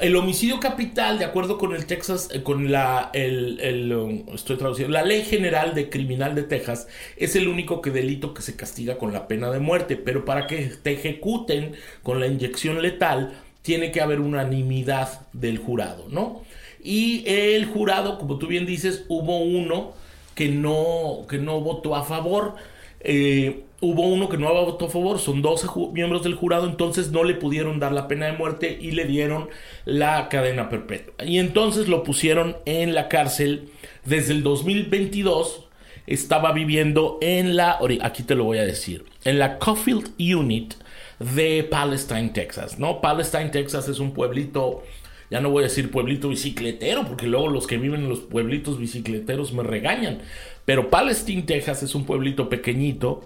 [0.00, 4.92] El homicidio capital, de acuerdo con el Texas, eh, con la, el, um, estoy traduciendo,
[4.92, 8.96] la ley general de criminal de Texas, es el único que delito que se castiga
[8.96, 9.96] con la pena de muerte.
[9.96, 16.06] Pero para que te ejecuten con la inyección letal, tiene que haber unanimidad del jurado,
[16.08, 16.42] ¿no?
[16.82, 19.92] Y el jurado, como tú bien dices, hubo uno
[20.34, 22.54] que no, que no votó a favor.
[23.00, 27.24] Eh, hubo uno que no votó a favor, son 12 miembros del jurado, entonces no
[27.24, 29.48] le pudieron dar la pena de muerte y le dieron
[29.84, 31.14] la cadena perpetua.
[31.24, 33.70] Y entonces lo pusieron en la cárcel
[34.04, 35.66] desde el 2022.
[36.06, 40.74] Estaba viviendo en la, aquí te lo voy a decir, en la Caulfield Unit
[41.18, 43.00] de Palestine, Texas, ¿no?
[43.00, 44.82] Palestine, Texas es un pueblito
[45.30, 48.78] ya no voy a decir pueblito bicicletero, porque luego los que viven en los pueblitos
[48.78, 50.20] bicicleteros me regañan.
[50.68, 53.22] Pero Palestine, Texas es un pueblito pequeñito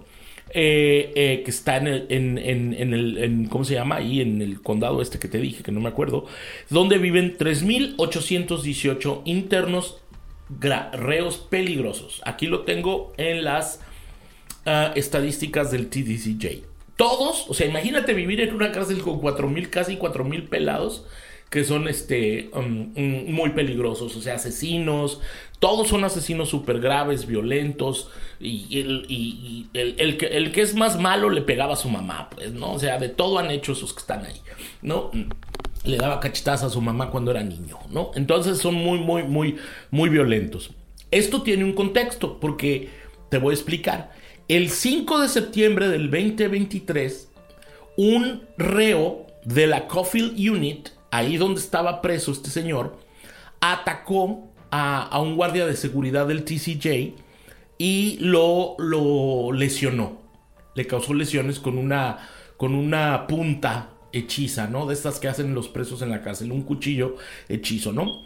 [0.51, 3.97] eh, eh, que está en el, en, el ¿cómo se llama?
[3.97, 6.25] Ahí en el condado este que te dije, que no me acuerdo,
[6.69, 9.97] donde viven 3.818 internos
[10.93, 12.21] reos peligrosos.
[12.23, 13.81] Aquí lo tengo en las
[14.65, 16.63] ah, estadísticas del TDCJ.
[16.95, 21.05] Todos, o sea, imagínate vivir en una cárcel con 4.000, casi 4.000 pelados
[21.53, 22.91] que son este, um,
[23.31, 25.21] muy peligrosos, o sea, asesinos,
[25.59, 31.73] todos son asesinos súper graves, violentos, y, el, el, que, es más malo le pegaba
[31.73, 32.73] a su mamá, pues, ¿no?
[32.73, 34.41] O sea, de todo han hecho esos que están ahí,
[34.81, 35.11] ¿no?
[35.83, 38.09] Le daba cachetadas a su mamá cuando era niño, ¿no?
[38.15, 39.57] Entonces son muy, muy, muy,
[39.91, 40.71] muy violentos.
[41.11, 42.89] Esto tiene un contexto, porque
[43.29, 44.11] te voy a explicar.
[44.47, 47.29] El 5 de septiembre del 2023,
[47.97, 52.97] un reo de la Caulfield Unit ahí donde estaba preso este señor,
[53.61, 57.13] atacó a, un guardia de seguridad del TCJ
[57.77, 60.17] y lo, lo lesionó.
[60.73, 64.87] Le causó lesiones con una, con una punta hechiza, ¿no?
[64.87, 67.15] De estas que hacen los presos en la cárcel, un cuchillo
[67.47, 68.23] hechizo, ¿no?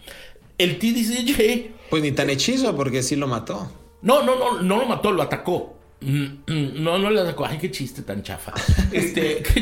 [0.57, 1.71] El TCJ...
[1.89, 3.69] Pues ni tan hechizo porque sí lo mató.
[4.01, 5.76] No, no, no, no lo mató, lo atacó.
[5.99, 8.53] No, no le da Ay, qué chiste tan chafa.
[8.91, 9.43] Este.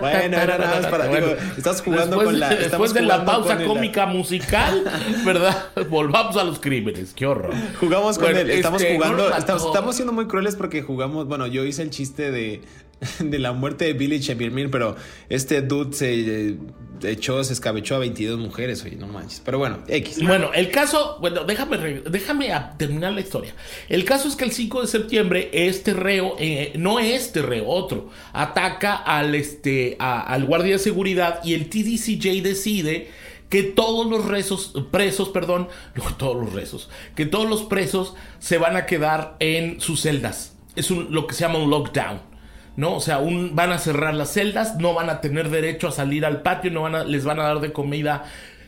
[0.00, 1.06] Bueno, era nada más para.
[1.08, 2.48] Digo, estás jugando con la.
[2.48, 4.84] Después de la pausa cómica musical,
[5.24, 5.68] ¿verdad?
[5.88, 7.12] Volvamos a los crímenes.
[7.14, 7.52] Qué horror.
[7.78, 8.50] Jugamos con él.
[8.50, 9.36] Estamos jugando.
[9.36, 11.26] Estamos, siendo muy crueles porque jugamos.
[11.26, 12.62] Bueno, yo hice el chiste de,
[13.18, 14.96] de la muerte de Billy Shepirmir, pero
[15.28, 16.58] este dude se
[17.00, 19.40] de hecho, se escabechó a 22 mujeres, oye, no manches.
[19.44, 20.22] Pero bueno, X.
[20.22, 23.54] Bueno, el caso, bueno, déjame, déjame terminar la historia.
[23.88, 28.10] El caso es que el 5 de septiembre, este reo, eh, no este reo, otro,
[28.32, 33.08] ataca al, este, al guardia de seguridad y el TDCJ decide
[33.48, 35.68] que todos los rezos, presos, perdón,
[36.18, 40.54] todos los rezos, que todos los presos se van a quedar en sus celdas.
[40.76, 42.29] Es un, lo que se llama un lockdown.
[42.76, 42.96] ¿No?
[42.96, 43.20] O sea,
[43.52, 46.82] van a cerrar las celdas, no van a tener derecho a salir al patio, no
[46.82, 48.24] van a, les van a dar de comida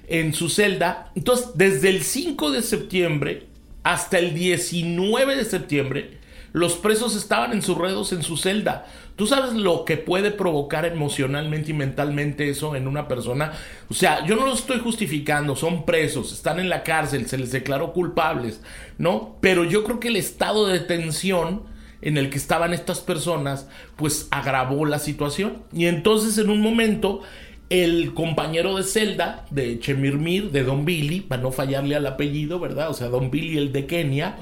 [0.08, 1.10] en su celda.
[1.14, 3.46] Entonces, desde el 5 de septiembre
[3.82, 6.18] hasta el 19 de septiembre,
[6.52, 8.84] Los presos estaban encerrados en su celda.
[9.16, 13.52] ¿Tú sabes lo que puede provocar emocionalmente y mentalmente eso en una persona?
[13.88, 17.52] O sea, yo no lo estoy justificando, son presos, están en la cárcel, se les
[17.52, 18.60] declaró culpables,
[18.98, 19.36] ¿no?
[19.40, 21.62] Pero yo creo que el estado de tensión
[22.02, 25.62] en el que estaban estas personas, pues agravó la situación.
[25.72, 27.22] Y entonces en un momento
[27.70, 32.90] el compañero de celda de Chemirmir, de Don Billy, para no fallarle al apellido, ¿verdad?
[32.90, 34.36] O sea, Don Billy, el de Kenia,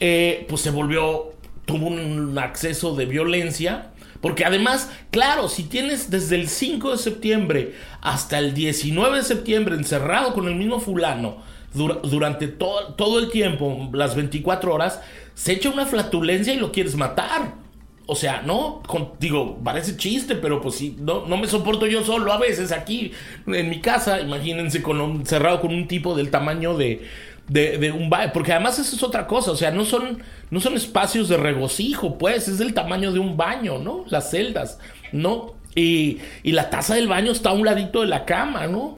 [0.00, 1.30] eh, pues se volvió,
[1.64, 3.90] tuvo un acceso de violencia.
[4.20, 9.74] Porque además, claro, si tienes desde el 5 de septiembre hasta el 19 de septiembre
[9.74, 11.42] encerrado con el mismo fulano
[11.74, 15.00] durante todo, todo el tiempo, las 24 horas,
[15.34, 17.54] se echa una flatulencia y lo quieres matar.
[18.06, 18.82] O sea, no,
[19.20, 23.12] digo, parece chiste, pero pues sí, no, no me soporto yo solo a veces aquí
[23.46, 24.20] en mi casa.
[24.20, 27.06] Imagínense con un, cerrado con un tipo del tamaño de,
[27.48, 28.32] de, un baño.
[28.34, 29.52] Porque además eso es otra cosa.
[29.52, 33.36] O sea, no son, no son espacios de regocijo, pues, es del tamaño de un
[33.36, 34.04] baño, ¿no?
[34.08, 34.78] Las celdas,
[35.12, 35.54] ¿no?
[35.74, 38.96] Y, y la taza del baño está a un ladito de la cama, ¿no?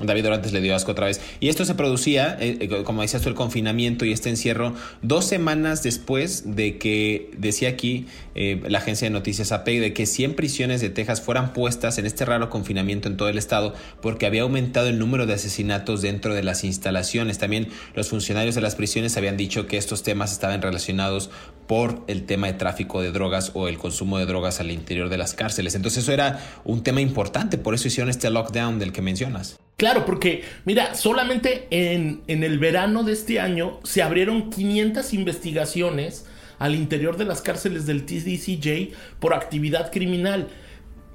[0.00, 1.20] David Orantes le dio asco otra vez.
[1.40, 5.26] Y esto se producía, eh, eh, como decías tú, el confinamiento y este encierro, dos
[5.26, 10.34] semanas después de que decía aquí eh, la agencia de noticias AP de que 100
[10.34, 14.42] prisiones de Texas fueran puestas en este raro confinamiento en todo el estado porque había
[14.42, 17.38] aumentado el número de asesinatos dentro de las instalaciones.
[17.38, 21.30] También los funcionarios de las prisiones habían dicho que estos temas estaban relacionados
[21.66, 25.18] por el tema de tráfico de drogas o el consumo de drogas al interior de
[25.18, 25.74] las cárceles.
[25.74, 29.58] Entonces eso era un tema importante, por eso hicieron este lockdown del que mencionas.
[29.80, 36.26] Claro, porque mira, solamente en, en, el verano de este año se abrieron 500 investigaciones
[36.58, 40.48] al interior de las cárceles del TDCJ por actividad criminal,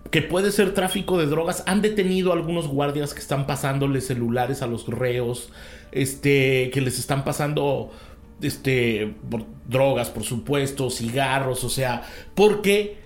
[0.09, 1.63] que puede ser tráfico de drogas.
[1.67, 5.51] Han detenido a algunos guardias que están pasándole celulares a los reos,
[5.91, 7.91] este, que les están pasando
[8.41, 12.01] este, por drogas, por supuesto, cigarros, o sea,
[12.33, 13.04] porque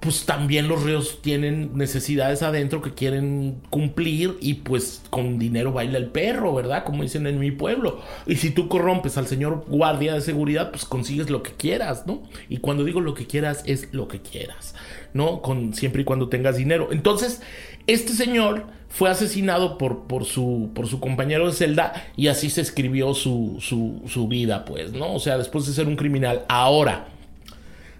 [0.00, 5.98] pues también los reos tienen necesidades adentro que quieren cumplir y pues con dinero baila
[5.98, 6.84] el perro, ¿verdad?
[6.84, 8.00] Como dicen en mi pueblo.
[8.24, 12.22] Y si tú corrompes al señor guardia de seguridad, pues consigues lo que quieras, ¿no?
[12.48, 14.76] Y cuando digo lo que quieras, es lo que quieras,
[15.14, 15.42] ¿no?
[15.42, 16.90] Con, siempre y cuando tengas dinero.
[16.92, 17.42] Entonces,
[17.88, 22.60] este señor fue asesinado por, por, su, por su compañero de celda y así se
[22.60, 25.12] escribió su, su, su vida, pues, ¿no?
[25.12, 26.44] O sea, después de ser un criminal.
[26.48, 27.08] Ahora,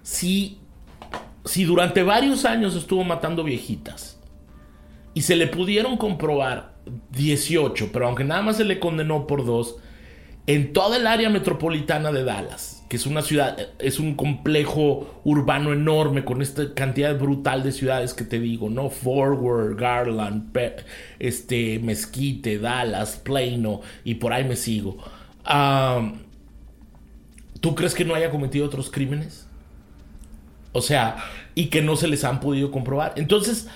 [0.01, 0.59] si
[1.49, 4.19] si durante varios años estuvo matando viejitas
[5.15, 6.75] y se le pudieron comprobar
[7.09, 9.77] 18, pero aunque nada más se le condenó por dos,
[10.45, 15.73] en toda el área metropolitana de Dallas, que es una ciudad, es un complejo urbano
[15.73, 18.91] enorme con esta cantidad brutal de ciudades que te digo, ¿no?
[18.91, 20.55] Forward, Garland,
[21.17, 24.97] este, Mesquite, Dallas, Plano, y por ahí me sigo.
[27.59, 29.48] ¿Tú crees que no haya cometido otros crímenes?
[30.71, 31.17] O sea,
[31.55, 33.13] y que no se les han podido comprobar.
[33.15, 33.67] Entonces,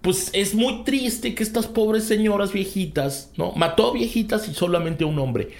[0.00, 3.52] pues es muy triste que estas pobres señoras viejitas, ¿no?
[3.52, 5.50] Mató viejitas y solamente a un hombre.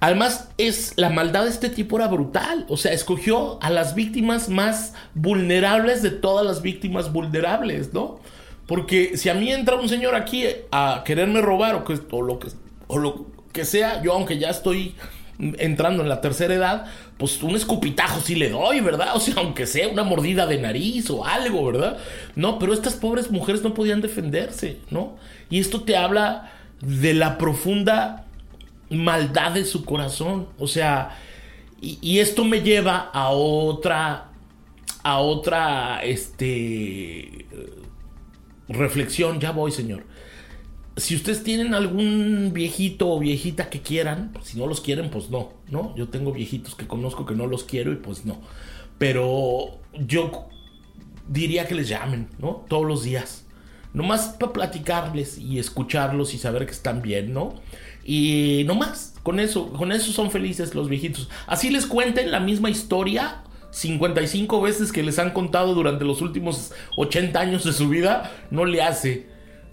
[0.00, 2.64] Además, es la maldad de este tipo era brutal.
[2.68, 8.20] O sea, escogió a las víctimas más vulnerables de todas las víctimas vulnerables, ¿no?
[8.66, 12.38] Porque si a mí entra un señor aquí a quererme robar o, que, o, lo,
[12.38, 12.48] que,
[12.86, 14.94] o lo que sea, yo aunque ya estoy
[15.38, 16.86] entrando en la tercera edad,
[17.16, 19.14] pues un escupitajo sí le doy, ¿verdad?
[19.14, 21.98] O sea, aunque sea una mordida de nariz o algo, ¿verdad?
[22.34, 25.16] No, pero estas pobres mujeres no podían defenderse, ¿no?
[25.48, 28.24] Y esto te habla de la profunda
[28.90, 30.48] maldad de su corazón.
[30.58, 31.16] O sea,
[31.80, 34.30] y, esto me lleva a otra,
[35.04, 37.46] a otra, este,
[38.68, 39.38] reflexión.
[39.38, 40.02] Ya voy, señor
[40.98, 45.52] si ustedes tienen algún viejito o viejita que quieran, si no los quieren, pues no,
[45.70, 45.94] ¿no?
[45.96, 48.38] Yo tengo viejitos que conozco que no los quiero y pues no.
[48.98, 50.48] Pero yo
[51.28, 52.64] diría que les llamen, ¿no?
[52.68, 53.46] Todos los días.
[53.94, 57.54] Nomás para platicarles y escucharlos y saber que están bien, ¿no?
[58.04, 61.28] Y no más, con eso, con eso son felices los viejitos.
[61.46, 66.72] Así les cuenten la misma historia 55 veces que les han contado durante los últimos
[66.96, 69.27] 80 años de su vida, no le hace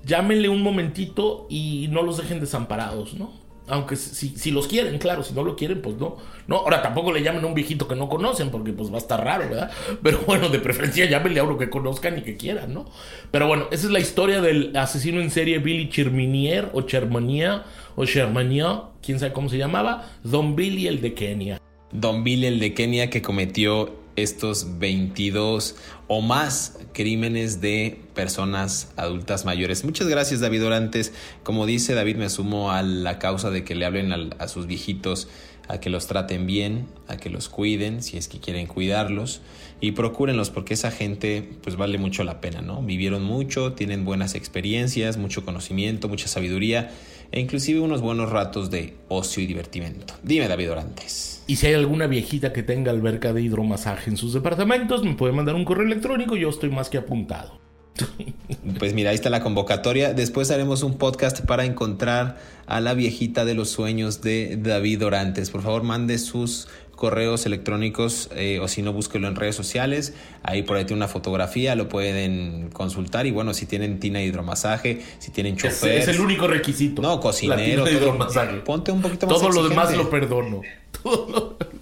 [0.05, 3.45] llámenle un momentito y no los dejen desamparados, ¿no?
[3.67, 6.17] Aunque si, si, los quieren, claro, si no lo quieren, pues no.
[6.45, 8.99] No, ahora tampoco le llamen a un viejito que no conocen, porque pues va a
[8.99, 9.71] estar raro, ¿verdad?
[10.03, 12.85] Pero bueno, de preferencia llámenle a uno que conozcan y que quieran, ¿no?
[13.31, 17.63] Pero bueno, esa es la historia del asesino en serie Billy Cherminier, o Chermania,
[17.95, 21.59] o Shermania, quién sabe cómo se llamaba, Don Billy el de Kenia.
[21.91, 25.75] Don Billy el de Kenia que cometió estos 22
[26.07, 29.83] o más crímenes de personas adultas mayores.
[29.83, 31.13] Muchas gracias David Orantes.
[31.43, 35.27] Como dice David, me sumo a la causa de que le hablen a, sus viejitos
[35.67, 39.41] a que los traten bien, a que los cuiden, si es que quieren cuidarlos,
[39.81, 42.83] y procúrenlos porque esa gente pues vale mucho la pena, ¿no?
[42.83, 46.91] Vivieron mucho, tienen buenas experiencias, mucho conocimiento, mucha sabiduría
[47.31, 50.13] e inclusive unos buenos ratos de ocio y divertimento.
[50.23, 51.34] Dime David Orantes.
[51.47, 55.33] Y si hay alguna viejita que tenga alberca de hidromasaje en sus departamentos, me puede
[55.33, 57.59] mandar un correo electrónico, yo estoy más que apuntado.
[58.79, 60.13] Pues mira, ahí está la convocatoria.
[60.13, 65.49] Después haremos un podcast para encontrar a la viejita de los sueños de David Orantes.
[65.51, 70.13] Por favor, mande sus correos electrónicos eh, o si no, búsquelo en redes sociales.
[70.43, 73.27] Ahí por ahí tiene una fotografía, lo pueden consultar.
[73.27, 75.99] Y bueno, si tienen tina de hidromasaje, si tienen chofer.
[75.99, 77.01] Es, es el único requisito.
[77.01, 77.89] No, cocinero.
[77.89, 78.57] hidromasaje.
[78.57, 80.61] ponte un poquito más Todo lo demás lo perdono.
[81.05, 81.57] little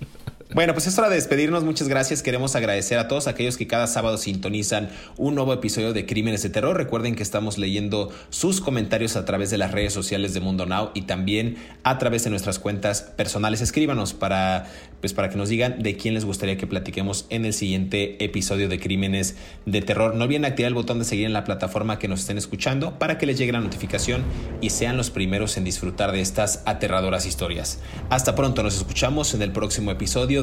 [0.53, 1.63] Bueno, pues es hora de despedirnos.
[1.63, 2.21] Muchas gracias.
[2.21, 6.51] Queremos agradecer a todos aquellos que cada sábado sintonizan un nuevo episodio de Crímenes de
[6.51, 6.77] Terror.
[6.77, 10.91] Recuerden que estamos leyendo sus comentarios a través de las redes sociales de Mundo Now
[10.93, 13.61] y también a través de nuestras cuentas personales.
[13.61, 14.67] Escríbanos para,
[15.01, 18.69] pues, para que nos digan de quién les gustaría que platiquemos en el siguiente episodio
[18.69, 19.35] de Crímenes
[19.65, 20.13] de Terror.
[20.13, 23.17] No olviden activar el botón de seguir en la plataforma que nos estén escuchando para
[23.17, 24.21] que les llegue la notificación
[24.61, 27.79] y sean los primeros en disfrutar de estas aterradoras historias.
[28.11, 30.42] Hasta pronto, nos escuchamos en el próximo episodio